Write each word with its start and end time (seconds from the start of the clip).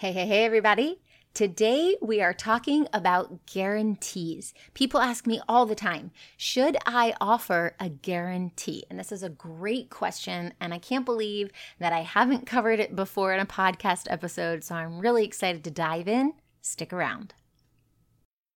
Hey, 0.00 0.12
hey, 0.12 0.26
hey, 0.26 0.44
everybody. 0.44 1.00
Today 1.34 1.96
we 2.00 2.20
are 2.20 2.32
talking 2.32 2.86
about 2.92 3.46
guarantees. 3.46 4.54
People 4.72 5.00
ask 5.00 5.26
me 5.26 5.40
all 5.48 5.66
the 5.66 5.74
time, 5.74 6.12
should 6.36 6.76
I 6.86 7.14
offer 7.20 7.74
a 7.80 7.88
guarantee? 7.88 8.84
And 8.88 8.96
this 8.96 9.10
is 9.10 9.24
a 9.24 9.28
great 9.28 9.90
question, 9.90 10.54
and 10.60 10.72
I 10.72 10.78
can't 10.78 11.04
believe 11.04 11.50
that 11.80 11.92
I 11.92 12.02
haven't 12.02 12.46
covered 12.46 12.78
it 12.78 12.94
before 12.94 13.34
in 13.34 13.40
a 13.40 13.44
podcast 13.44 14.06
episode, 14.08 14.62
so 14.62 14.76
I'm 14.76 15.00
really 15.00 15.24
excited 15.24 15.64
to 15.64 15.70
dive 15.72 16.06
in. 16.06 16.34
Stick 16.62 16.92
around. 16.92 17.34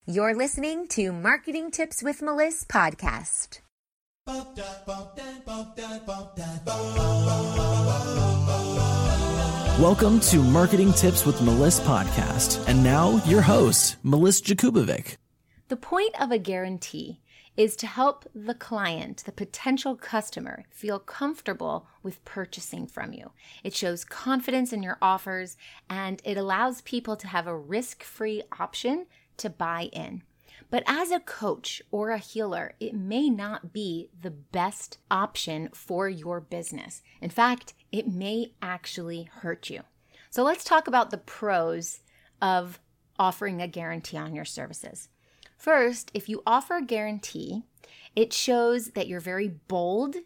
You're 0.06 0.36
listening 0.36 0.86
to 0.90 1.10
Marketing 1.10 1.72
Tips 1.72 2.04
with 2.04 2.22
Melissa 2.22 2.66
podcast. 2.66 3.58
Welcome 9.80 10.20
to 10.20 10.36
Marketing 10.36 10.92
Tips 10.92 11.24
with 11.24 11.40
Melissa 11.40 11.82
podcast. 11.84 12.62
And 12.68 12.84
now 12.84 13.24
your 13.24 13.40
host, 13.40 13.96
Melissa 14.02 14.44
Jakubovic. 14.44 15.16
The 15.68 15.78
point 15.78 16.14
of 16.20 16.30
a 16.30 16.38
guarantee 16.38 17.22
is 17.56 17.74
to 17.76 17.86
help 17.86 18.26
the 18.34 18.52
client, 18.52 19.22
the 19.24 19.32
potential 19.32 19.96
customer, 19.96 20.66
feel 20.68 20.98
comfortable 20.98 21.88
with 22.02 22.22
purchasing 22.26 22.86
from 22.86 23.14
you. 23.14 23.32
It 23.64 23.74
shows 23.74 24.04
confidence 24.04 24.74
in 24.74 24.82
your 24.82 24.98
offers 25.00 25.56
and 25.88 26.20
it 26.22 26.36
allows 26.36 26.82
people 26.82 27.16
to 27.16 27.26
have 27.26 27.46
a 27.46 27.56
risk 27.56 28.02
free 28.02 28.42
option 28.60 29.06
to 29.38 29.48
buy 29.48 29.88
in. 29.94 30.22
But 30.70 30.82
as 30.86 31.10
a 31.10 31.20
coach 31.20 31.82
or 31.90 32.10
a 32.10 32.18
healer, 32.18 32.74
it 32.80 32.94
may 32.94 33.28
not 33.28 33.72
be 33.72 34.08
the 34.20 34.30
best 34.30 34.98
option 35.10 35.68
for 35.72 36.08
your 36.08 36.40
business. 36.40 37.02
In 37.20 37.30
fact, 37.30 37.74
it 37.90 38.08
may 38.08 38.52
actually 38.62 39.24
hurt 39.24 39.68
you. 39.68 39.82
So 40.30 40.42
let's 40.42 40.64
talk 40.64 40.86
about 40.86 41.10
the 41.10 41.18
pros 41.18 42.00
of 42.40 42.80
offering 43.18 43.60
a 43.60 43.68
guarantee 43.68 44.16
on 44.16 44.34
your 44.34 44.44
services. 44.44 45.08
First, 45.56 46.10
if 46.14 46.28
you 46.28 46.42
offer 46.46 46.78
a 46.78 46.82
guarantee, 46.84 47.62
it 48.16 48.32
shows 48.32 48.92
that 48.92 49.06
you're 49.06 49.20
very 49.20 49.48
bold 49.48 50.16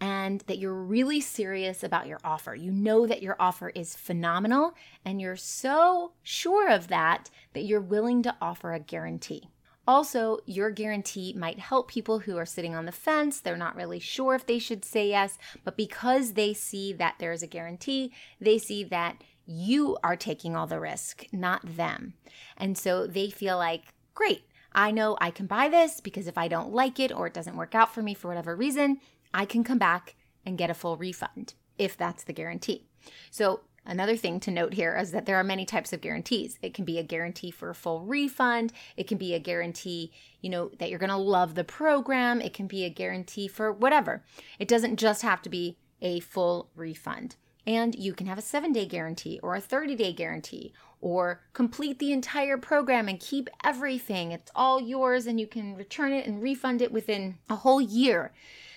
and 0.00 0.42
that 0.46 0.58
you're 0.58 0.74
really 0.74 1.20
serious 1.20 1.82
about 1.82 2.06
your 2.06 2.20
offer. 2.24 2.54
You 2.54 2.70
know 2.70 3.06
that 3.06 3.22
your 3.22 3.36
offer 3.40 3.70
is 3.70 3.94
phenomenal 3.94 4.74
and 5.04 5.20
you're 5.20 5.36
so 5.36 6.12
sure 6.22 6.70
of 6.70 6.88
that 6.88 7.30
that 7.54 7.64
you're 7.64 7.80
willing 7.80 8.22
to 8.22 8.36
offer 8.40 8.72
a 8.72 8.80
guarantee. 8.80 9.48
Also, 9.86 10.38
your 10.46 10.70
guarantee 10.70 11.32
might 11.36 11.58
help 11.58 11.88
people 11.88 12.20
who 12.20 12.36
are 12.36 12.46
sitting 12.46 12.74
on 12.74 12.86
the 12.86 12.92
fence. 12.92 13.40
They're 13.40 13.56
not 13.56 13.76
really 13.76 14.00
sure 14.00 14.34
if 14.34 14.46
they 14.46 14.58
should 14.58 14.84
say 14.84 15.08
yes, 15.08 15.38
but 15.64 15.76
because 15.76 16.32
they 16.32 16.52
see 16.54 16.92
that 16.94 17.16
there 17.18 17.32
is 17.32 17.42
a 17.42 17.46
guarantee, 17.46 18.12
they 18.40 18.58
see 18.58 18.82
that 18.84 19.22
you 19.46 19.96
are 20.02 20.16
taking 20.16 20.56
all 20.56 20.66
the 20.66 20.80
risk, 20.80 21.26
not 21.32 21.76
them. 21.76 22.14
And 22.56 22.76
so 22.76 23.06
they 23.06 23.30
feel 23.30 23.56
like, 23.56 23.84
great, 24.14 24.42
I 24.72 24.90
know 24.90 25.16
I 25.20 25.30
can 25.30 25.46
buy 25.46 25.68
this 25.68 26.00
because 26.00 26.26
if 26.26 26.36
I 26.36 26.48
don't 26.48 26.72
like 26.72 26.98
it 26.98 27.12
or 27.12 27.28
it 27.28 27.34
doesn't 27.34 27.56
work 27.56 27.74
out 27.74 27.94
for 27.94 28.02
me 28.02 28.12
for 28.12 28.28
whatever 28.28 28.56
reason, 28.56 28.98
I 29.32 29.44
can 29.44 29.62
come 29.62 29.78
back 29.78 30.16
and 30.44 30.58
get 30.58 30.70
a 30.70 30.74
full 30.74 30.96
refund 30.96 31.54
if 31.78 31.96
that's 31.96 32.24
the 32.24 32.32
guarantee. 32.32 32.86
So 33.30 33.60
Another 33.86 34.16
thing 34.16 34.40
to 34.40 34.50
note 34.50 34.74
here 34.74 34.96
is 34.96 35.12
that 35.12 35.26
there 35.26 35.36
are 35.36 35.44
many 35.44 35.64
types 35.64 35.92
of 35.92 36.00
guarantees. 36.00 36.58
It 36.60 36.74
can 36.74 36.84
be 36.84 36.98
a 36.98 37.04
guarantee 37.04 37.50
for 37.50 37.70
a 37.70 37.74
full 37.74 38.00
refund. 38.00 38.72
It 38.96 39.06
can 39.06 39.16
be 39.16 39.32
a 39.34 39.38
guarantee, 39.38 40.12
you 40.40 40.50
know, 40.50 40.70
that 40.78 40.90
you're 40.90 40.98
going 40.98 41.10
to 41.10 41.16
love 41.16 41.54
the 41.54 41.64
program. 41.64 42.40
It 42.40 42.52
can 42.52 42.66
be 42.66 42.84
a 42.84 42.90
guarantee 42.90 43.46
for 43.46 43.72
whatever. 43.72 44.24
It 44.58 44.68
doesn't 44.68 44.96
just 44.96 45.22
have 45.22 45.40
to 45.42 45.48
be 45.48 45.78
a 46.02 46.20
full 46.20 46.70
refund. 46.74 47.36
And 47.66 47.94
you 47.96 48.12
can 48.12 48.26
have 48.26 48.38
a 48.38 48.42
seven 48.42 48.72
day 48.72 48.86
guarantee 48.86 49.40
or 49.42 49.54
a 49.54 49.60
30 49.60 49.96
day 49.96 50.12
guarantee 50.12 50.72
or 51.00 51.42
complete 51.52 51.98
the 51.98 52.12
entire 52.12 52.56
program 52.56 53.08
and 53.08 53.20
keep 53.20 53.48
everything. 53.64 54.32
It's 54.32 54.50
all 54.54 54.80
yours 54.80 55.26
and 55.26 55.38
you 55.38 55.46
can 55.46 55.76
return 55.76 56.12
it 56.12 56.26
and 56.26 56.42
refund 56.42 56.80
it 56.80 56.92
within 56.92 57.38
a 57.48 57.56
whole 57.56 57.80
year. 57.80 58.32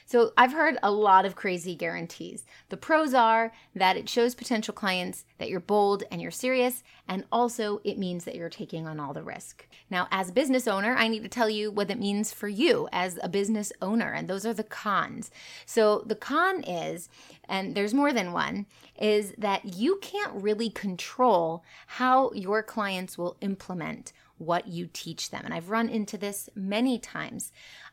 So 0.10 0.34
I've 0.36 0.54
heard 0.54 0.76
a 0.82 0.90
lot 0.90 1.24
of 1.24 1.36
crazy 1.36 1.76
guarantees. 1.76 2.44
The 2.70 2.78
pros 2.78 3.14
are 3.14 3.54
that 3.76 3.96
it 3.96 4.10
shows 4.10 4.34
potential 4.34 4.74
clients 4.74 5.24
that 5.38 5.50
you're 5.50 5.60
bold 5.60 6.04
and 6.10 6.20
you're 6.20 6.32
serious, 6.32 6.82
and 7.08 7.26
also 7.32 7.80
it 7.84 8.00
means 8.00 8.24
that 8.24 8.34
you're 8.34 8.50
taking 8.50 8.88
on 8.88 9.00
all 9.00 9.14
the 9.14 9.22
risk. 9.22 9.68
Now, 9.88 10.08
as 10.10 10.30
a 10.30 10.34
business 10.34 10.68
owner, 10.68 10.96
I 10.96 11.10
need 11.10 11.22
to 11.22 11.30
tell 11.30 11.48
you 11.48 11.70
what 11.70 11.92
it 11.92 12.00
means 12.00 12.34
for 12.34 12.48
you 12.48 12.90
as 12.92 13.20
a 13.22 13.30
business 13.30 13.72
owner, 13.84 14.12
and 14.12 14.28
those 14.28 14.48
are 14.48 14.54
the 14.54 14.64
cons. 14.64 15.30
So 15.68 16.04
the 16.08 16.16
con 16.16 16.64
is, 16.64 17.08
and 17.48 17.76
there's 17.76 17.94
more 17.94 18.12
than 18.12 18.34
one, 18.34 18.66
is 19.00 19.36
that 19.38 19.76
you 19.76 20.00
can't 20.02 20.34
really 20.34 20.72
control 20.72 21.64
how 21.86 22.32
your 22.34 22.64
clients 22.64 23.16
will 23.16 23.38
implement 23.42 24.12
what 24.40 24.68
you 24.68 24.90
teach 24.92 25.30
them. 25.30 25.42
And 25.46 25.54
I've 25.54 25.70
run 25.70 25.90
into 25.90 26.18
this 26.18 26.50
many 26.56 26.98
times. 26.98 27.52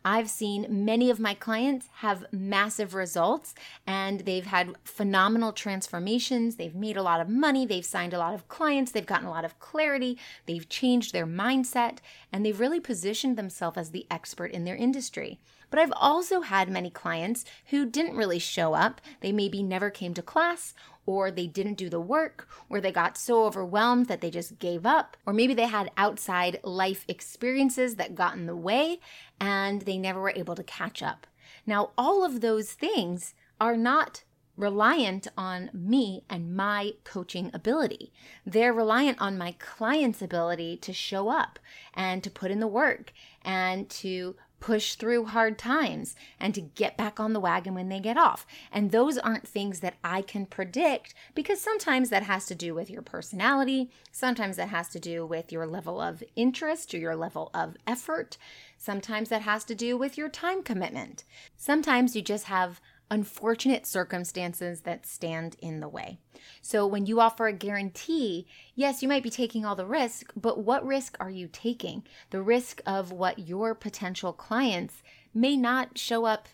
I've 0.09 0.31
seen 0.31 0.85
many 0.85 1.11
of 1.11 1.19
my 1.19 1.35
clients 1.35 1.89
have 1.95 2.33
massive 2.33 2.95
results 2.95 3.57
and 3.89 4.21
they've 4.21 4.47
had 4.47 4.77
phenomenal 4.85 5.53
transformations. 5.53 6.55
They've 6.55 6.77
made 6.77 6.97
a 6.97 7.03
lot 7.03 7.21
of 7.21 7.29
money. 7.29 7.67
They've 7.67 7.85
signed 7.85 8.15
a 8.15 8.19
lot 8.19 8.33
of 8.33 8.47
clients. 8.47 8.93
They've 8.93 9.05
gotten 9.05 9.27
a 9.27 9.33
lot 9.33 9.45
of 9.45 9.59
clarity. 9.59 10.17
They've 10.47 10.69
changed 10.69 11.13
their 11.13 11.27
mindset 11.27 11.99
and 12.33 12.47
they've 12.47 12.61
really 12.61 12.79
positioned 12.79 13.37
themselves 13.37 13.77
as 13.77 13.91
the 13.91 14.07
expert 14.09 14.53
in 14.53 14.65
their 14.65 14.77
industry. 14.77 15.41
But 15.71 15.81
I've 15.81 15.93
also 15.97 16.43
had 16.43 16.69
many 16.69 16.89
clients 16.89 17.45
who 17.71 17.85
didn't 17.85 18.15
really 18.15 18.39
show 18.39 18.75
up. 18.75 19.01
They 19.23 19.33
maybe 19.33 19.61
never 19.61 19.91
came 19.91 20.15
to 20.15 20.23
class 20.23 20.73
or 21.07 21.31
they 21.31 21.47
didn't 21.47 21.75
do 21.75 21.89
the 21.89 22.01
work, 22.01 22.49
or 22.69 22.81
they 22.81 22.91
got 22.91 23.17
so 23.17 23.45
overwhelmed 23.45 24.07
that 24.07 24.21
they 24.21 24.31
just 24.31 24.59
gave 24.59 24.85
up, 24.85 25.17
or 25.25 25.33
maybe 25.33 25.55
they 25.55 25.67
had 25.67 25.91
outside 25.97 26.59
life 26.65 27.05
experiences 27.09 27.95
that 27.95 28.17
got 28.17 28.35
in 28.35 28.47
the 28.47 28.57
way 28.57 28.99
and 29.41 29.83
they 29.83 29.99
never 29.99 30.21
were 30.21 30.33
able 30.35 30.55
to 30.55 30.63
catch 30.63 31.03
up. 31.03 31.27
Now, 31.67 31.91
all 31.97 32.25
of 32.25 32.41
those 32.41 32.73
things 32.73 33.35
are 33.61 33.77
not 33.77 34.23
reliant 34.57 35.29
on 35.37 35.71
me 35.73 36.25
and 36.31 36.57
my 36.57 36.93
coaching 37.05 37.51
ability. 37.53 38.13
They're 38.45 38.73
reliant 38.73 39.21
on 39.21 39.37
my 39.37 39.55
client's 39.59 40.23
ability 40.23 40.79
to 40.79 40.93
show 40.93 41.29
up 41.29 41.59
and 41.93 42.23
to 42.25 42.31
put 42.31 42.51
in 42.51 42.61
the 42.61 42.67
work 42.67 43.13
and 43.43 43.89
to 43.91 44.37
push 44.61 44.95
through 44.95 45.27
hard 45.27 45.59
times 45.59 46.17
and 46.41 46.55
to 46.55 46.61
get 46.61 46.97
back 46.97 47.21
on 47.21 47.33
the 47.33 47.41
wagon 47.41 47.75
when 47.75 47.89
they 47.89 48.01
get 48.01 48.17
off. 48.17 48.47
And 48.73 48.91
those 48.91 49.19
aren't 49.19 49.47
things 49.47 49.81
that 49.81 49.95
I 50.03 50.23
can 50.23 50.47
predict 50.47 51.15
because 51.35 51.61
sometimes 51.61 52.11
that 52.11 52.25
has 52.25 52.47
to 52.47 52.55
do 52.55 52.75
with 52.75 52.91
your 52.91 53.03
personality, 53.03 53.91
sometimes 54.11 54.57
that 54.57 54.69
has 54.69 54.89
to 54.89 55.01
do 55.01 55.27
with 55.27 55.53
your 55.53 55.67
level 55.67 56.01
of 56.01 56.23
interest 56.35 56.95
or 56.95 56.99
your 56.99 57.17
level 57.17 57.51
of 57.55 57.77
effort, 57.87 58.39
sometimes 58.79 59.29
that 59.29 59.43
has 59.43 59.65
to 59.65 59.75
do 59.75 59.97
with 59.97 60.17
your 60.17 60.29
time 60.29 60.63
commitment. 60.63 61.25
Sometimes 61.57 62.17
you 62.17 62.23
just 62.23 62.45
have 62.45 62.81
unfortunate 63.11 63.87
circumstances 63.87 64.81
that 64.83 65.07
stand 65.07 65.57
in 65.61 65.81
the 65.81 65.89
way. 65.89 66.19
So, 66.61 66.87
when 66.87 67.07
you 67.07 67.21
offer 67.21 67.47
a 67.47 67.53
guarantee, 67.53 68.47
yes, 68.75 69.03
you 69.03 69.09
might 69.09 69.23
be 69.23 69.31
taking 69.31 69.65
all 69.65 69.77
the 69.77 69.87
risk, 69.87 70.33
but 70.37 70.59
what 70.59 70.87
risk 70.87 71.17
are 71.21 71.31
you 71.31 71.49
taking? 71.51 72.05
The 72.31 72.43
risk 72.43 72.81
of 72.87 73.13
what 73.13 73.49
your 73.49 73.75
potential 73.75 74.33
clients 74.33 75.03
may 75.33 75.57
not 75.57 75.99
show 75.99 76.25
up 76.25 76.49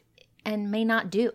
and 0.44 0.70
may 0.70 0.84
not 0.84 1.10
do. 1.10 1.32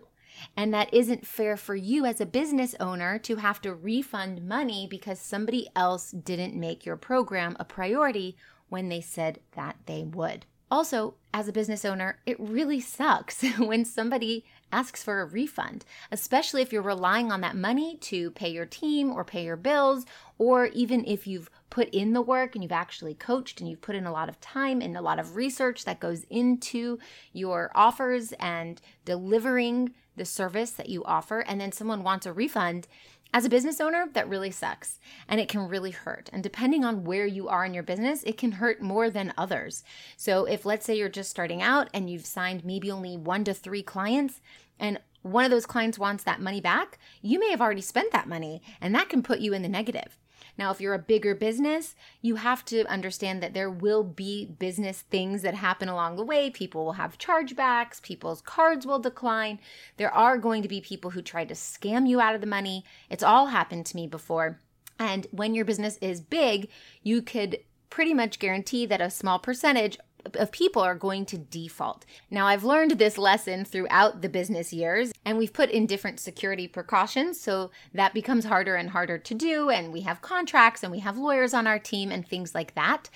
And 0.56 0.72
that 0.72 0.92
isn't 0.92 1.26
fair 1.26 1.56
for 1.56 1.74
you 1.74 2.04
as 2.04 2.20
a 2.20 2.26
business 2.26 2.74
owner 2.78 3.18
to 3.20 3.36
have 3.36 3.60
to 3.62 3.74
refund 3.74 4.46
money 4.46 4.86
because 4.88 5.18
somebody 5.18 5.68
else 5.74 6.12
didn't 6.12 6.54
make 6.54 6.86
your 6.86 6.96
program 6.96 7.56
a 7.58 7.64
priority 7.64 8.36
when 8.68 8.88
they 8.88 9.00
said 9.00 9.40
that 9.56 9.76
they 9.86 10.04
would. 10.04 10.46
Also, 10.70 11.14
as 11.32 11.48
a 11.48 11.52
business 11.52 11.84
owner, 11.84 12.18
it 12.26 12.38
really 12.38 12.80
sucks 12.80 13.42
when 13.58 13.84
somebody 13.84 14.44
asks 14.72 15.02
for 15.02 15.20
a 15.20 15.24
refund, 15.24 15.84
especially 16.12 16.62
if 16.62 16.72
you're 16.72 16.82
relying 16.82 17.32
on 17.32 17.40
that 17.40 17.56
money 17.56 17.96
to 18.02 18.30
pay 18.32 18.48
your 18.48 18.66
team 18.66 19.10
or 19.10 19.24
pay 19.24 19.44
your 19.44 19.56
bills, 19.56 20.04
or 20.38 20.66
even 20.66 21.04
if 21.06 21.26
you've 21.26 21.50
put 21.70 21.88
in 21.90 22.12
the 22.12 22.22
work 22.22 22.54
and 22.54 22.62
you've 22.62 22.72
actually 22.72 23.14
coached 23.14 23.60
and 23.60 23.68
you've 23.68 23.80
put 23.80 23.96
in 23.96 24.06
a 24.06 24.12
lot 24.12 24.28
of 24.28 24.40
time 24.40 24.80
and 24.80 24.96
a 24.96 25.02
lot 25.02 25.18
of 25.18 25.36
research 25.36 25.84
that 25.84 26.00
goes 26.00 26.24
into 26.30 26.98
your 27.32 27.70
offers 27.74 28.32
and 28.40 28.80
delivering 29.04 29.92
the 30.16 30.24
service 30.24 30.72
that 30.72 30.88
you 30.88 31.04
offer, 31.04 31.40
and 31.40 31.60
then 31.60 31.72
someone 31.72 32.02
wants 32.02 32.26
a 32.26 32.32
refund 32.32 32.88
as 33.32 33.44
a 33.44 33.50
business 33.50 33.80
owner, 33.80 34.08
that 34.14 34.28
really 34.28 34.50
sucks 34.50 34.98
and 35.28 35.40
it 35.40 35.48
can 35.48 35.68
really 35.68 35.90
hurt. 35.90 36.30
And 36.32 36.42
depending 36.42 36.84
on 36.84 37.04
where 37.04 37.26
you 37.26 37.48
are 37.48 37.64
in 37.64 37.74
your 37.74 37.82
business, 37.82 38.22
it 38.24 38.38
can 38.38 38.52
hurt 38.52 38.80
more 38.80 39.10
than 39.10 39.34
others. 39.36 39.84
So, 40.16 40.44
if 40.46 40.64
let's 40.64 40.86
say 40.86 40.96
you're 40.96 41.08
just 41.08 41.30
starting 41.30 41.62
out 41.62 41.88
and 41.92 42.08
you've 42.08 42.26
signed 42.26 42.64
maybe 42.64 42.90
only 42.90 43.16
one 43.16 43.44
to 43.44 43.54
three 43.54 43.82
clients, 43.82 44.40
and 44.78 44.98
one 45.22 45.44
of 45.44 45.50
those 45.50 45.66
clients 45.66 45.98
wants 45.98 46.24
that 46.24 46.40
money 46.40 46.60
back, 46.60 46.98
you 47.20 47.38
may 47.38 47.50
have 47.50 47.60
already 47.60 47.80
spent 47.80 48.12
that 48.12 48.28
money 48.28 48.62
and 48.80 48.94
that 48.94 49.08
can 49.08 49.22
put 49.22 49.40
you 49.40 49.52
in 49.52 49.62
the 49.62 49.68
negative. 49.68 50.16
Now, 50.58 50.72
if 50.72 50.80
you're 50.80 50.94
a 50.94 50.98
bigger 50.98 51.34
business, 51.36 51.94
you 52.20 52.36
have 52.36 52.64
to 52.66 52.84
understand 52.86 53.42
that 53.42 53.54
there 53.54 53.70
will 53.70 54.02
be 54.02 54.44
business 54.44 55.02
things 55.02 55.42
that 55.42 55.54
happen 55.54 55.88
along 55.88 56.16
the 56.16 56.24
way. 56.24 56.50
People 56.50 56.84
will 56.84 56.92
have 56.92 57.16
chargebacks, 57.16 58.02
people's 58.02 58.42
cards 58.42 58.84
will 58.84 58.98
decline. 58.98 59.60
There 59.96 60.12
are 60.12 60.36
going 60.36 60.62
to 60.62 60.68
be 60.68 60.80
people 60.80 61.12
who 61.12 61.22
try 61.22 61.44
to 61.44 61.54
scam 61.54 62.08
you 62.08 62.20
out 62.20 62.34
of 62.34 62.40
the 62.40 62.46
money. 62.46 62.84
It's 63.08 63.22
all 63.22 63.46
happened 63.46 63.86
to 63.86 63.96
me 63.96 64.08
before. 64.08 64.58
And 64.98 65.28
when 65.30 65.54
your 65.54 65.64
business 65.64 65.96
is 66.00 66.20
big, 66.20 66.68
you 67.04 67.22
could 67.22 67.60
pretty 67.88 68.12
much 68.12 68.38
guarantee 68.38 68.84
that 68.86 69.00
a 69.00 69.10
small 69.10 69.38
percentage 69.38 69.96
of 70.36 70.52
people 70.52 70.82
are 70.82 70.94
going 70.94 71.26
to 71.26 71.38
default. 71.38 72.04
Now, 72.30 72.46
I've 72.46 72.64
learned 72.64 72.92
this 72.92 73.18
lesson 73.18 73.64
throughout 73.64 74.22
the 74.22 74.28
business 74.28 74.72
years, 74.72 75.12
and 75.24 75.38
we've 75.38 75.52
put 75.52 75.70
in 75.70 75.86
different 75.86 76.20
security 76.20 76.68
precautions, 76.68 77.40
so 77.40 77.70
that 77.94 78.14
becomes 78.14 78.44
harder 78.44 78.76
and 78.76 78.90
harder 78.90 79.18
to 79.18 79.34
do. 79.34 79.70
And 79.70 79.92
we 79.92 80.02
have 80.02 80.22
contracts 80.22 80.82
and 80.82 80.92
we 80.92 81.00
have 81.00 81.18
lawyers 81.18 81.54
on 81.54 81.66
our 81.66 81.78
team 81.78 82.10
and 82.10 82.26
things 82.26 82.54
like 82.54 82.74
that 82.74 83.10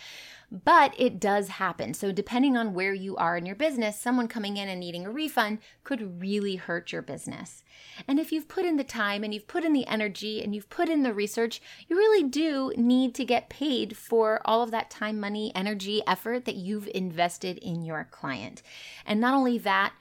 but 0.52 0.94
it 0.98 1.18
does 1.18 1.48
happen. 1.48 1.94
So, 1.94 2.12
depending 2.12 2.58
on 2.58 2.74
where 2.74 2.92
you 2.92 3.16
are 3.16 3.38
in 3.38 3.46
your 3.46 3.56
business, 3.56 3.98
someone 3.98 4.28
coming 4.28 4.58
in 4.58 4.68
and 4.68 4.78
needing 4.78 5.06
a 5.06 5.10
refund 5.10 5.58
could 5.82 6.20
really 6.20 6.56
hurt 6.56 6.92
your 6.92 7.00
business. 7.00 7.64
And 8.06 8.20
if 8.20 8.30
you've 8.30 8.48
put 8.48 8.66
in 8.66 8.76
the 8.76 8.84
time 8.84 9.24
and 9.24 9.32
you've 9.32 9.48
put 9.48 9.64
in 9.64 9.72
the 9.72 9.86
energy 9.86 10.42
and 10.42 10.54
you've 10.54 10.68
put 10.68 10.90
in 10.90 11.02
the 11.02 11.14
research, 11.14 11.62
you 11.88 11.96
really 11.96 12.22
do 12.22 12.70
need 12.76 13.14
to 13.14 13.24
get 13.24 13.48
paid 13.48 13.96
for 13.96 14.42
all 14.44 14.62
of 14.62 14.70
that 14.72 14.90
time, 14.90 15.18
money, 15.18 15.52
energy, 15.54 16.02
effort 16.06 16.44
that 16.44 16.56
you've 16.56 16.88
invested 16.94 17.56
in 17.58 17.82
your 17.82 18.06
client. 18.10 18.62
And 19.06 19.20
not 19.20 19.34
only 19.34 19.56
that, 19.58 19.94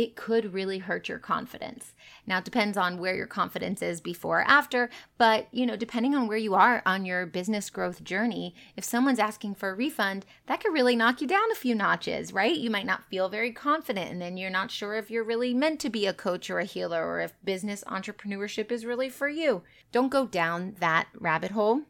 it 0.00 0.16
could 0.16 0.54
really 0.54 0.78
hurt 0.78 1.10
your 1.10 1.18
confidence. 1.18 1.92
Now, 2.26 2.38
it 2.38 2.44
depends 2.46 2.78
on 2.78 2.96
where 2.96 3.14
your 3.14 3.26
confidence 3.26 3.82
is 3.82 4.00
before 4.00 4.40
or 4.40 4.48
after, 4.48 4.88
but 5.18 5.48
you 5.52 5.66
know, 5.66 5.76
depending 5.76 6.14
on 6.14 6.26
where 6.26 6.38
you 6.38 6.54
are 6.54 6.80
on 6.86 7.04
your 7.04 7.26
business 7.26 7.68
growth 7.68 8.02
journey, 8.02 8.54
if 8.78 8.84
someone's 8.84 9.18
asking 9.18 9.56
for 9.56 9.68
a 9.68 9.74
refund, 9.74 10.24
that 10.46 10.62
could 10.62 10.72
really 10.72 10.96
knock 10.96 11.20
you 11.20 11.26
down 11.26 11.52
a 11.52 11.54
few 11.54 11.74
notches, 11.74 12.32
right? 12.32 12.56
You 12.56 12.70
might 12.70 12.86
not 12.86 13.10
feel 13.10 13.28
very 13.28 13.52
confident, 13.52 14.10
and 14.10 14.22
then 14.22 14.38
you're 14.38 14.48
not 14.48 14.70
sure 14.70 14.94
if 14.94 15.10
you're 15.10 15.22
really 15.22 15.52
meant 15.52 15.80
to 15.80 15.90
be 15.90 16.06
a 16.06 16.14
coach 16.14 16.48
or 16.48 16.58
a 16.58 16.64
healer 16.64 17.06
or 17.06 17.20
if 17.20 17.34
business 17.44 17.84
entrepreneurship 17.86 18.72
is 18.72 18.86
really 18.86 19.10
for 19.10 19.28
you. 19.28 19.62
Don't 19.92 20.08
go 20.08 20.24
down 20.24 20.76
that 20.80 21.08
rabbit 21.14 21.50
hole 21.50 21.82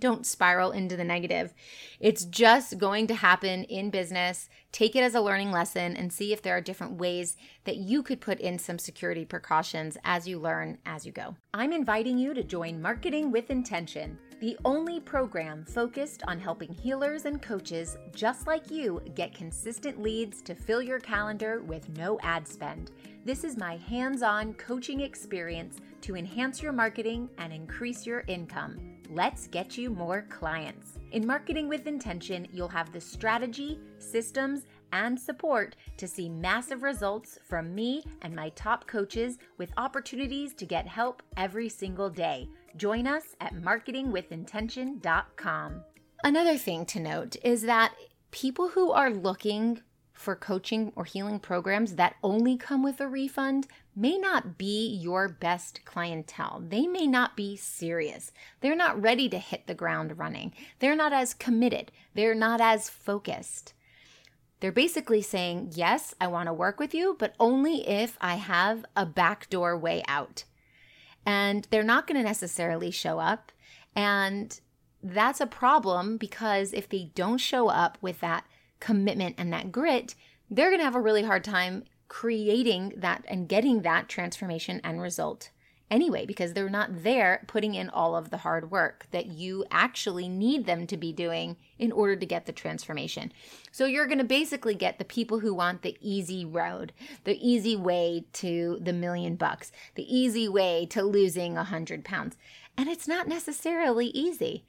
don't 0.00 0.26
spiral 0.26 0.70
into 0.70 0.96
the 0.96 1.04
negative. 1.04 1.52
It's 2.00 2.24
just 2.24 2.78
going 2.78 3.06
to 3.08 3.14
happen 3.14 3.64
in 3.64 3.90
business. 3.90 4.48
Take 4.72 4.96
it 4.96 5.02
as 5.02 5.14
a 5.14 5.20
learning 5.20 5.52
lesson 5.52 5.96
and 5.96 6.12
see 6.12 6.32
if 6.32 6.42
there 6.42 6.56
are 6.56 6.60
different 6.60 6.94
ways 6.94 7.36
that 7.64 7.76
you 7.76 8.02
could 8.02 8.20
put 8.20 8.40
in 8.40 8.58
some 8.58 8.78
security 8.78 9.24
precautions 9.24 9.96
as 10.04 10.26
you 10.26 10.38
learn 10.38 10.78
as 10.84 11.06
you 11.06 11.12
go. 11.12 11.36
I'm 11.52 11.72
inviting 11.72 12.18
you 12.18 12.34
to 12.34 12.42
join 12.42 12.82
Marketing 12.82 13.30
with 13.30 13.50
Intention, 13.50 14.18
the 14.44 14.58
only 14.66 15.00
program 15.00 15.64
focused 15.64 16.22
on 16.28 16.38
helping 16.38 16.70
healers 16.74 17.24
and 17.24 17.40
coaches 17.40 17.96
just 18.14 18.46
like 18.46 18.70
you 18.70 19.00
get 19.14 19.32
consistent 19.32 20.02
leads 20.02 20.42
to 20.42 20.54
fill 20.54 20.82
your 20.82 21.00
calendar 21.00 21.62
with 21.62 21.88
no 21.96 22.18
ad 22.20 22.46
spend. 22.46 22.90
This 23.24 23.42
is 23.42 23.56
my 23.56 23.78
hands 23.78 24.22
on 24.22 24.52
coaching 24.52 25.00
experience 25.00 25.78
to 26.02 26.14
enhance 26.14 26.60
your 26.60 26.72
marketing 26.72 27.30
and 27.38 27.54
increase 27.54 28.04
your 28.04 28.22
income. 28.26 28.78
Let's 29.08 29.46
get 29.46 29.78
you 29.78 29.88
more 29.88 30.26
clients. 30.28 30.98
In 31.12 31.26
Marketing 31.26 31.66
with 31.66 31.86
Intention, 31.86 32.46
you'll 32.52 32.68
have 32.68 32.92
the 32.92 33.00
strategy, 33.00 33.80
systems, 33.96 34.66
and 34.92 35.18
support 35.18 35.74
to 35.96 36.06
see 36.06 36.28
massive 36.28 36.82
results 36.82 37.38
from 37.48 37.74
me 37.74 38.04
and 38.20 38.36
my 38.36 38.50
top 38.50 38.86
coaches 38.86 39.38
with 39.56 39.72
opportunities 39.78 40.52
to 40.52 40.66
get 40.66 40.86
help 40.86 41.22
every 41.38 41.70
single 41.70 42.10
day. 42.10 42.46
Join 42.76 43.06
us 43.06 43.36
at 43.40 43.54
marketingwithintention.com. 43.54 45.82
Another 46.24 46.56
thing 46.56 46.86
to 46.86 47.00
note 47.00 47.36
is 47.44 47.62
that 47.62 47.94
people 48.30 48.68
who 48.68 48.90
are 48.90 49.10
looking 49.10 49.82
for 50.14 50.36
coaching 50.36 50.92
or 50.96 51.04
healing 51.04 51.38
programs 51.38 51.96
that 51.96 52.16
only 52.22 52.56
come 52.56 52.82
with 52.82 53.00
a 53.00 53.08
refund 53.08 53.66
may 53.94 54.16
not 54.16 54.56
be 54.56 54.88
your 54.88 55.28
best 55.28 55.84
clientele. 55.84 56.62
They 56.66 56.86
may 56.86 57.06
not 57.06 57.36
be 57.36 57.56
serious. 57.56 58.32
They're 58.60 58.76
not 58.76 59.00
ready 59.00 59.28
to 59.28 59.38
hit 59.38 59.66
the 59.66 59.74
ground 59.74 60.18
running. 60.18 60.54
They're 60.78 60.96
not 60.96 61.12
as 61.12 61.34
committed. 61.34 61.92
They're 62.14 62.34
not 62.34 62.60
as 62.60 62.88
focused. 62.88 63.74
They're 64.60 64.72
basically 64.72 65.20
saying, 65.20 65.72
Yes, 65.74 66.14
I 66.20 66.28
want 66.28 66.46
to 66.46 66.54
work 66.54 66.80
with 66.80 66.94
you, 66.94 67.16
but 67.18 67.34
only 67.38 67.86
if 67.86 68.16
I 68.20 68.36
have 68.36 68.86
a 68.96 69.04
backdoor 69.04 69.76
way 69.76 70.02
out. 70.08 70.44
And 71.26 71.66
they're 71.70 71.82
not 71.82 72.06
going 72.06 72.18
to 72.18 72.26
necessarily 72.26 72.90
show 72.90 73.18
up. 73.18 73.52
And 73.96 74.58
that's 75.02 75.40
a 75.40 75.46
problem 75.46 76.16
because 76.16 76.72
if 76.72 76.88
they 76.88 77.10
don't 77.14 77.38
show 77.38 77.68
up 77.68 77.98
with 78.00 78.20
that 78.20 78.44
commitment 78.80 79.36
and 79.38 79.52
that 79.52 79.72
grit, 79.72 80.14
they're 80.50 80.70
going 80.70 80.80
to 80.80 80.84
have 80.84 80.94
a 80.94 81.00
really 81.00 81.22
hard 81.22 81.44
time 81.44 81.84
creating 82.08 82.92
that 82.96 83.24
and 83.28 83.48
getting 83.48 83.82
that 83.82 84.08
transformation 84.08 84.80
and 84.84 85.00
result 85.00 85.50
anyway 85.94 86.26
because 86.26 86.52
they're 86.52 86.68
not 86.68 87.04
there 87.04 87.44
putting 87.46 87.74
in 87.74 87.88
all 87.88 88.16
of 88.16 88.30
the 88.30 88.38
hard 88.38 88.70
work 88.70 89.06
that 89.12 89.26
you 89.26 89.64
actually 89.70 90.28
need 90.28 90.66
them 90.66 90.86
to 90.88 90.96
be 90.96 91.12
doing 91.12 91.56
in 91.78 91.92
order 91.92 92.16
to 92.16 92.26
get 92.26 92.46
the 92.46 92.52
transformation. 92.52 93.32
So 93.70 93.86
you're 93.86 94.08
going 94.08 94.18
to 94.18 94.24
basically 94.24 94.74
get 94.74 94.98
the 94.98 95.04
people 95.04 95.38
who 95.38 95.54
want 95.54 95.82
the 95.82 95.96
easy 96.00 96.44
road, 96.44 96.92
the 97.22 97.38
easy 97.40 97.76
way 97.76 98.24
to 98.34 98.78
the 98.82 98.92
million 98.92 99.36
bucks, 99.36 99.70
the 99.94 100.14
easy 100.14 100.48
way 100.48 100.84
to 100.86 101.04
losing 101.04 101.56
a 101.56 101.64
hundred 101.64 102.04
pounds. 102.04 102.36
And 102.76 102.88
it's 102.88 103.06
not 103.06 103.28
necessarily 103.28 104.06
easy. 104.08 104.64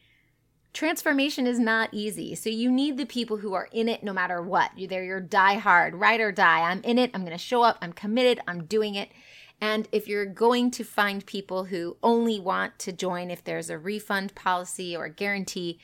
Transformation 0.74 1.48
is 1.48 1.58
not 1.58 1.90
easy. 1.94 2.36
So 2.36 2.50
you 2.50 2.70
need 2.70 2.98
the 2.98 3.06
people 3.06 3.38
who 3.38 3.54
are 3.54 3.70
in 3.72 3.90
it 3.90 4.04
no 4.04 4.14
matter 4.14 4.42
what. 4.42 4.72
They're 4.78 5.06
your 5.06 5.22
die 5.22 5.56
hard, 5.56 5.96
ride 5.96 6.20
or 6.20 6.32
die. 6.34 6.70
I'm 6.70 6.84
in 6.84 7.00
it. 7.00 7.12
I'm 7.14 7.22
going 7.22 7.32
to 7.32 7.38
show 7.38 7.64
up. 7.64 7.78
I'm 7.82 7.94
committed. 7.94 8.42
I'm 8.48 8.66
doing 8.66 8.96
it. 8.96 9.10
And 9.62 9.88
if 9.92 10.08
you're 10.08 10.26
going 10.26 10.72
to 10.72 10.84
find 10.84 11.26
people 11.26 11.66
who 11.66 11.98
only 12.04 12.40
want 12.40 12.78
to 12.80 12.92
join 12.92 13.32
if 13.32 13.44
there's 13.44 13.70
a 13.70 13.78
refund 13.78 14.36
policy 14.36 14.96
or 14.96 15.08
guarantee, 15.10 15.80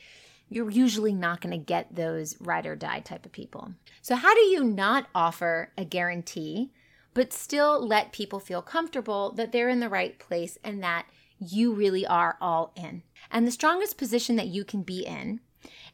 you're 0.48 0.70
usually 0.70 1.14
not 1.14 1.40
going 1.40 1.58
to 1.58 1.64
get 1.64 1.94
those 1.94 2.36
ride 2.40 2.66
or 2.66 2.76
die 2.76 3.00
type 3.00 3.24
of 3.24 3.32
people. 3.32 3.72
So, 4.02 4.14
how 4.14 4.34
do 4.34 4.40
you 4.40 4.62
not 4.62 5.08
offer 5.14 5.72
a 5.78 5.84
guarantee, 5.84 6.72
but 7.14 7.32
still 7.32 7.84
let 7.84 8.12
people 8.12 8.40
feel 8.40 8.62
comfortable 8.62 9.32
that 9.32 9.52
they're 9.52 9.68
in 9.68 9.80
the 9.80 9.88
right 9.88 10.18
place 10.18 10.58
and 10.62 10.82
that 10.82 11.06
you 11.38 11.72
really 11.74 12.06
are 12.06 12.36
all 12.40 12.72
in. 12.76 13.02
And 13.30 13.46
the 13.46 13.52
strongest 13.52 13.98
position 13.98 14.36
that 14.36 14.48
you 14.48 14.64
can 14.64 14.82
be 14.82 15.04
in 15.04 15.40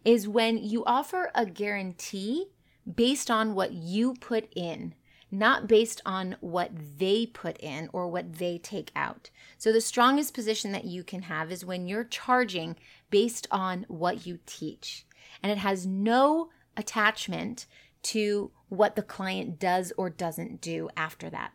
is 0.04 0.28
when 0.28 0.58
you 0.58 0.84
offer 0.84 1.30
a 1.34 1.46
guarantee 1.46 2.46
based 2.94 3.30
on 3.30 3.54
what 3.54 3.72
you 3.72 4.14
put 4.14 4.48
in, 4.54 4.94
not 5.30 5.66
based 5.66 6.00
on 6.06 6.36
what 6.40 6.70
they 6.98 7.26
put 7.26 7.58
in 7.60 7.88
or 7.92 8.08
what 8.08 8.34
they 8.34 8.58
take 8.58 8.90
out. 8.96 9.30
So, 9.58 9.72
the 9.72 9.80
strongest 9.80 10.34
position 10.34 10.72
that 10.72 10.84
you 10.84 11.04
can 11.04 11.22
have 11.22 11.52
is 11.52 11.64
when 11.64 11.86
you're 11.86 12.04
charging 12.04 12.76
based 13.10 13.46
on 13.50 13.84
what 13.88 14.26
you 14.26 14.38
teach, 14.46 15.06
and 15.42 15.52
it 15.52 15.58
has 15.58 15.86
no 15.86 16.48
attachment 16.76 17.66
to 18.00 18.50
what 18.68 18.96
the 18.96 19.02
client 19.02 19.58
does 19.58 19.92
or 19.96 20.08
doesn't 20.08 20.60
do 20.60 20.88
after 20.96 21.28
that. 21.30 21.52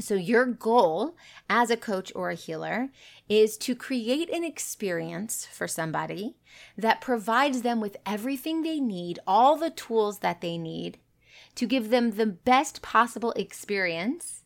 So, 0.00 0.14
your 0.14 0.46
goal 0.46 1.16
as 1.48 1.70
a 1.70 1.76
coach 1.76 2.10
or 2.16 2.30
a 2.30 2.34
healer 2.34 2.88
is 3.28 3.56
to 3.58 3.76
create 3.76 4.30
an 4.30 4.42
experience 4.42 5.46
for 5.52 5.68
somebody 5.68 6.34
that 6.76 7.00
provides 7.00 7.62
them 7.62 7.80
with 7.80 7.96
everything 8.04 8.62
they 8.62 8.80
need, 8.80 9.20
all 9.26 9.56
the 9.56 9.70
tools 9.70 10.18
that 10.18 10.40
they 10.40 10.58
need 10.58 10.98
to 11.54 11.66
give 11.66 11.90
them 11.90 12.12
the 12.12 12.26
best 12.26 12.82
possible 12.82 13.32
experience 13.32 14.42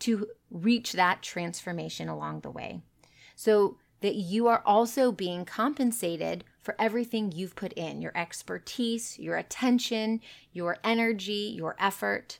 to 0.00 0.28
reach 0.50 0.92
that 0.92 1.22
transformation 1.22 2.08
along 2.08 2.40
the 2.40 2.50
way. 2.50 2.80
So 3.36 3.76
that 4.00 4.14
you 4.14 4.46
are 4.46 4.62
also 4.64 5.12
being 5.12 5.44
compensated 5.44 6.44
for 6.60 6.74
everything 6.78 7.32
you've 7.32 7.56
put 7.56 7.72
in 7.74 8.02
your 8.02 8.12
expertise, 8.14 9.18
your 9.18 9.36
attention, 9.36 10.20
your 10.52 10.78
energy, 10.82 11.54
your 11.54 11.76
effort. 11.78 12.38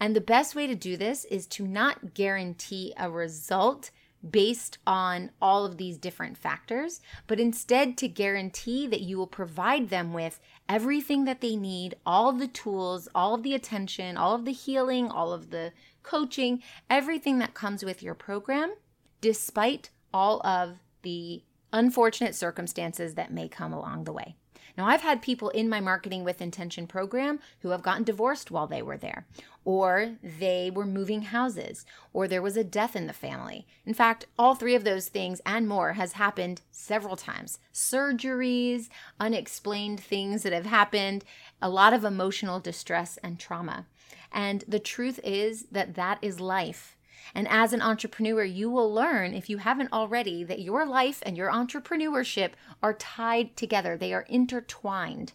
And 0.00 0.16
the 0.16 0.20
best 0.20 0.54
way 0.54 0.66
to 0.66 0.74
do 0.74 0.96
this 0.96 1.24
is 1.26 1.46
to 1.48 1.66
not 1.66 2.14
guarantee 2.14 2.92
a 2.96 3.10
result 3.10 3.90
based 4.28 4.78
on 4.86 5.30
all 5.40 5.64
of 5.64 5.76
these 5.76 5.98
different 5.98 6.38
factors, 6.38 7.00
but 7.26 7.40
instead 7.40 7.96
to 7.98 8.08
guarantee 8.08 8.86
that 8.86 9.00
you 9.00 9.18
will 9.18 9.26
provide 9.26 9.88
them 9.88 10.12
with 10.12 10.38
everything 10.68 11.24
that 11.24 11.40
they 11.40 11.56
need, 11.56 11.96
all 12.06 12.32
the 12.32 12.48
tools, 12.48 13.08
all 13.14 13.34
of 13.34 13.42
the 13.42 13.54
attention, 13.54 14.16
all 14.16 14.34
of 14.34 14.44
the 14.44 14.52
healing, 14.52 15.10
all 15.10 15.32
of 15.32 15.50
the 15.50 15.72
coaching, 16.02 16.62
everything 16.88 17.38
that 17.38 17.54
comes 17.54 17.84
with 17.84 18.02
your 18.02 18.14
program, 18.14 18.74
despite 19.20 19.90
all 20.12 20.44
of 20.46 20.78
the 21.02 21.42
unfortunate 21.72 22.34
circumstances 22.34 23.14
that 23.14 23.32
may 23.32 23.48
come 23.48 23.72
along 23.72 24.04
the 24.04 24.12
way. 24.12 24.36
Now, 24.76 24.86
I've 24.86 25.02
had 25.02 25.20
people 25.20 25.50
in 25.50 25.68
my 25.68 25.80
Marketing 25.80 26.24
with 26.24 26.40
Intention 26.40 26.86
program 26.86 27.40
who 27.60 27.70
have 27.70 27.82
gotten 27.82 28.04
divorced 28.04 28.50
while 28.50 28.66
they 28.66 28.80
were 28.80 28.96
there, 28.96 29.26
or 29.64 30.16
they 30.22 30.70
were 30.70 30.86
moving 30.86 31.22
houses, 31.22 31.84
or 32.12 32.26
there 32.26 32.42
was 32.42 32.56
a 32.56 32.64
death 32.64 32.96
in 32.96 33.06
the 33.06 33.12
family. 33.12 33.66
In 33.84 33.94
fact, 33.94 34.26
all 34.38 34.54
three 34.54 34.74
of 34.74 34.84
those 34.84 35.08
things 35.08 35.40
and 35.44 35.68
more 35.68 35.92
has 35.92 36.14
happened 36.14 36.62
several 36.70 37.16
times 37.16 37.58
surgeries, 37.72 38.88
unexplained 39.20 40.00
things 40.00 40.42
that 40.42 40.52
have 40.52 40.66
happened, 40.66 41.24
a 41.60 41.68
lot 41.68 41.92
of 41.92 42.04
emotional 42.04 42.58
distress 42.58 43.18
and 43.22 43.38
trauma. 43.38 43.86
And 44.32 44.64
the 44.66 44.78
truth 44.78 45.20
is 45.22 45.66
that 45.70 45.94
that 45.94 46.18
is 46.22 46.40
life. 46.40 46.96
And 47.34 47.48
as 47.48 47.72
an 47.72 47.82
entrepreneur, 47.82 48.44
you 48.44 48.70
will 48.70 48.92
learn, 48.92 49.34
if 49.34 49.48
you 49.48 49.58
haven't 49.58 49.92
already, 49.92 50.44
that 50.44 50.60
your 50.60 50.86
life 50.86 51.22
and 51.24 51.36
your 51.36 51.50
entrepreneurship 51.50 52.52
are 52.82 52.94
tied 52.94 53.56
together, 53.56 53.96
they 53.96 54.12
are 54.12 54.26
intertwined. 54.28 55.32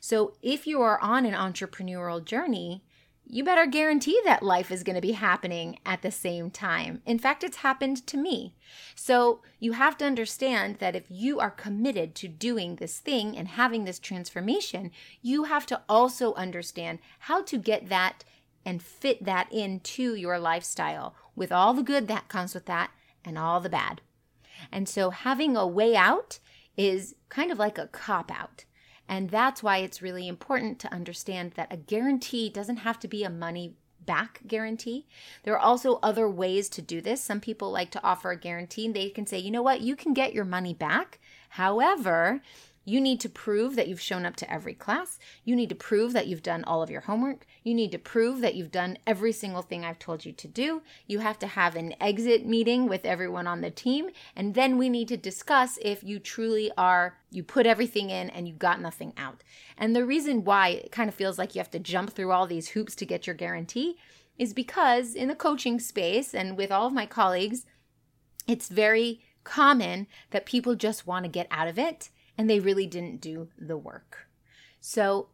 So 0.00 0.34
if 0.42 0.66
you 0.66 0.80
are 0.82 1.00
on 1.00 1.24
an 1.26 1.34
entrepreneurial 1.34 2.24
journey, 2.24 2.82
you 3.28 3.42
better 3.42 3.66
guarantee 3.66 4.20
that 4.24 4.42
life 4.42 4.70
is 4.70 4.84
going 4.84 4.94
to 4.94 5.00
be 5.00 5.12
happening 5.12 5.80
at 5.84 6.02
the 6.02 6.12
same 6.12 6.48
time. 6.48 7.02
In 7.04 7.18
fact, 7.18 7.42
it's 7.42 7.56
happened 7.58 8.06
to 8.06 8.16
me. 8.16 8.54
So 8.94 9.40
you 9.58 9.72
have 9.72 9.98
to 9.98 10.04
understand 10.04 10.76
that 10.76 10.94
if 10.94 11.04
you 11.08 11.40
are 11.40 11.50
committed 11.50 12.14
to 12.16 12.28
doing 12.28 12.76
this 12.76 13.00
thing 13.00 13.36
and 13.36 13.48
having 13.48 13.84
this 13.84 13.98
transformation, 13.98 14.92
you 15.22 15.44
have 15.44 15.66
to 15.66 15.82
also 15.88 16.34
understand 16.34 17.00
how 17.20 17.42
to 17.42 17.58
get 17.58 17.88
that 17.88 18.22
and 18.64 18.80
fit 18.80 19.24
that 19.24 19.52
into 19.52 20.14
your 20.14 20.38
lifestyle 20.38 21.14
with 21.36 21.52
all 21.52 21.74
the 21.74 21.82
good 21.82 22.08
that 22.08 22.28
comes 22.28 22.54
with 22.54 22.66
that 22.66 22.90
and 23.24 23.38
all 23.38 23.60
the 23.60 23.68
bad. 23.68 24.00
And 24.72 24.88
so 24.88 25.10
having 25.10 25.56
a 25.56 25.66
way 25.66 25.94
out 25.94 26.40
is 26.76 27.14
kind 27.28 27.52
of 27.52 27.58
like 27.58 27.78
a 27.78 27.86
cop 27.86 28.30
out. 28.30 28.64
And 29.08 29.30
that's 29.30 29.62
why 29.62 29.78
it's 29.78 30.02
really 30.02 30.26
important 30.26 30.80
to 30.80 30.92
understand 30.92 31.52
that 31.52 31.72
a 31.72 31.76
guarantee 31.76 32.50
doesn't 32.50 32.78
have 32.78 32.98
to 33.00 33.08
be 33.08 33.22
a 33.22 33.30
money 33.30 33.74
back 34.04 34.40
guarantee. 34.46 35.06
There 35.42 35.54
are 35.54 35.58
also 35.58 35.98
other 36.02 36.28
ways 36.28 36.68
to 36.70 36.82
do 36.82 37.00
this. 37.00 37.22
Some 37.22 37.40
people 37.40 37.70
like 37.70 37.90
to 37.92 38.02
offer 38.02 38.30
a 38.30 38.38
guarantee. 38.38 38.86
And 38.86 38.94
they 38.94 39.10
can 39.10 39.26
say, 39.26 39.38
you 39.38 39.50
know 39.50 39.62
what, 39.62 39.80
you 39.80 39.94
can 39.94 40.12
get 40.12 40.32
your 40.32 40.44
money 40.44 40.74
back. 40.74 41.20
However, 41.50 42.40
you 42.86 43.00
need 43.00 43.20
to 43.20 43.28
prove 43.28 43.74
that 43.74 43.88
you've 43.88 44.00
shown 44.00 44.24
up 44.24 44.36
to 44.36 44.50
every 44.50 44.72
class. 44.72 45.18
You 45.44 45.56
need 45.56 45.68
to 45.70 45.74
prove 45.74 46.12
that 46.12 46.28
you've 46.28 46.42
done 46.42 46.62
all 46.62 46.84
of 46.84 46.90
your 46.90 47.00
homework. 47.00 47.44
You 47.64 47.74
need 47.74 47.90
to 47.90 47.98
prove 47.98 48.40
that 48.40 48.54
you've 48.54 48.70
done 48.70 48.96
every 49.04 49.32
single 49.32 49.62
thing 49.62 49.84
I've 49.84 49.98
told 49.98 50.24
you 50.24 50.32
to 50.32 50.46
do. 50.46 50.82
You 51.08 51.18
have 51.18 51.36
to 51.40 51.48
have 51.48 51.74
an 51.74 51.94
exit 52.00 52.46
meeting 52.46 52.88
with 52.88 53.04
everyone 53.04 53.48
on 53.48 53.60
the 53.60 53.72
team. 53.72 54.10
And 54.36 54.54
then 54.54 54.78
we 54.78 54.88
need 54.88 55.08
to 55.08 55.16
discuss 55.16 55.80
if 55.82 56.04
you 56.04 56.20
truly 56.20 56.70
are, 56.78 57.18
you 57.28 57.42
put 57.42 57.66
everything 57.66 58.10
in 58.10 58.30
and 58.30 58.46
you 58.46 58.54
got 58.54 58.80
nothing 58.80 59.12
out. 59.16 59.42
And 59.76 59.96
the 59.96 60.06
reason 60.06 60.44
why 60.44 60.68
it 60.68 60.92
kind 60.92 61.08
of 61.08 61.14
feels 61.16 61.38
like 61.38 61.56
you 61.56 61.58
have 61.58 61.72
to 61.72 61.80
jump 61.80 62.12
through 62.12 62.30
all 62.30 62.46
these 62.46 62.68
hoops 62.68 62.94
to 62.96 63.04
get 63.04 63.26
your 63.26 63.34
guarantee 63.34 63.98
is 64.38 64.54
because 64.54 65.16
in 65.16 65.26
the 65.26 65.34
coaching 65.34 65.80
space 65.80 66.34
and 66.34 66.56
with 66.56 66.70
all 66.70 66.86
of 66.86 66.92
my 66.92 67.06
colleagues, 67.06 67.66
it's 68.46 68.68
very 68.68 69.22
common 69.42 70.06
that 70.30 70.46
people 70.46 70.76
just 70.76 71.04
want 71.04 71.24
to 71.24 71.28
get 71.28 71.48
out 71.50 71.66
of 71.66 71.80
it 71.80 72.10
and 72.38 72.48
they 72.48 72.60
really 72.60 72.86
didn't 72.86 73.20
do 73.20 73.48
the 73.58 73.76
work. 73.76 74.28
So 74.80 75.28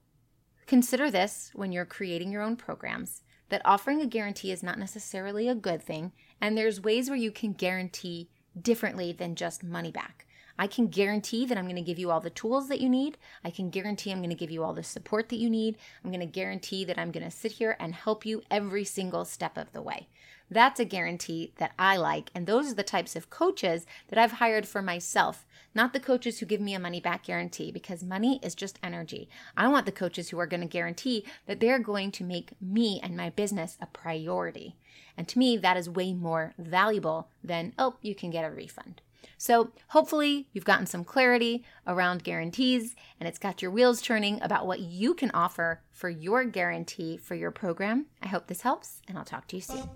consider 0.66 1.10
this 1.10 1.50
when 1.54 1.72
you're 1.72 1.84
creating 1.84 2.32
your 2.32 2.42
own 2.42 2.56
programs 2.56 3.22
that 3.48 3.62
offering 3.64 4.00
a 4.00 4.06
guarantee 4.06 4.50
is 4.50 4.62
not 4.62 4.78
necessarily 4.78 5.46
a 5.48 5.54
good 5.54 5.82
thing, 5.82 6.12
and 6.40 6.56
there's 6.56 6.80
ways 6.80 7.10
where 7.10 7.18
you 7.18 7.30
can 7.30 7.52
guarantee 7.52 8.30
differently 8.60 9.12
than 9.12 9.34
just 9.34 9.62
money 9.62 9.90
back. 9.90 10.26
I 10.58 10.66
can 10.66 10.88
guarantee 10.88 11.46
that 11.46 11.58
I'm 11.58 11.64
going 11.64 11.76
to 11.76 11.82
give 11.82 11.98
you 11.98 12.10
all 12.10 12.20
the 12.20 12.30
tools 12.30 12.68
that 12.68 12.80
you 12.80 12.88
need. 12.88 13.18
I 13.44 13.50
can 13.50 13.70
guarantee 13.70 14.12
I'm 14.12 14.18
going 14.18 14.30
to 14.30 14.36
give 14.36 14.50
you 14.50 14.62
all 14.62 14.74
the 14.74 14.82
support 14.82 15.28
that 15.30 15.38
you 15.38 15.50
need. 15.50 15.76
I'm 16.04 16.10
going 16.10 16.20
to 16.20 16.26
guarantee 16.26 16.84
that 16.84 16.98
I'm 16.98 17.10
going 17.10 17.24
to 17.24 17.30
sit 17.30 17.52
here 17.52 17.76
and 17.80 17.94
help 17.94 18.24
you 18.26 18.42
every 18.50 18.84
single 18.84 19.24
step 19.24 19.56
of 19.56 19.72
the 19.72 19.82
way. 19.82 20.08
That's 20.52 20.78
a 20.78 20.84
guarantee 20.84 21.52
that 21.56 21.72
I 21.78 21.96
like. 21.96 22.30
And 22.34 22.46
those 22.46 22.70
are 22.70 22.74
the 22.74 22.82
types 22.82 23.16
of 23.16 23.30
coaches 23.30 23.86
that 24.08 24.18
I've 24.18 24.32
hired 24.32 24.68
for 24.68 24.82
myself, 24.82 25.46
not 25.74 25.94
the 25.94 26.00
coaches 26.00 26.38
who 26.38 26.46
give 26.46 26.60
me 26.60 26.74
a 26.74 26.78
money 26.78 27.00
back 27.00 27.24
guarantee 27.24 27.72
because 27.72 28.04
money 28.04 28.38
is 28.42 28.54
just 28.54 28.78
energy. 28.82 29.30
I 29.56 29.68
want 29.68 29.86
the 29.86 29.92
coaches 29.92 30.28
who 30.28 30.38
are 30.38 30.46
going 30.46 30.60
to 30.60 30.66
guarantee 30.66 31.24
that 31.46 31.60
they're 31.60 31.78
going 31.78 32.12
to 32.12 32.24
make 32.24 32.50
me 32.60 33.00
and 33.02 33.16
my 33.16 33.30
business 33.30 33.78
a 33.80 33.86
priority. 33.86 34.76
And 35.16 35.26
to 35.28 35.38
me, 35.38 35.56
that 35.56 35.78
is 35.78 35.88
way 35.88 36.12
more 36.12 36.52
valuable 36.58 37.28
than, 37.42 37.72
oh, 37.78 37.96
you 38.02 38.14
can 38.14 38.28
get 38.28 38.44
a 38.44 38.50
refund. 38.50 39.00
So, 39.38 39.70
hopefully, 39.88 40.48
you've 40.52 40.64
gotten 40.64 40.86
some 40.86 41.04
clarity 41.04 41.64
around 41.86 42.24
guarantees 42.24 42.96
and 43.22 43.28
it's 43.28 43.38
got 43.38 43.62
your 43.62 43.70
wheels 43.70 44.02
turning 44.02 44.42
about 44.42 44.66
what 44.66 44.80
you 44.80 45.14
can 45.14 45.30
offer 45.32 45.80
for 45.90 46.10
your 46.10 46.44
guarantee 46.44 47.16
for 47.16 47.36
your 47.36 47.52
program. 47.52 48.06
I 48.20 48.28
hope 48.28 48.48
this 48.48 48.62
helps, 48.62 49.00
and 49.06 49.16
I'll 49.16 49.24
talk 49.24 49.46
to 49.48 49.56
you 49.56 49.62
soon. 49.62 49.88